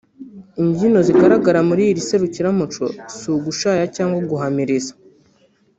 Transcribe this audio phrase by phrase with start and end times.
[0.61, 2.85] Imbyino zigaragara muri iri serukiramuco
[3.17, 4.93] si ugushayaya cyangwa guhamiriza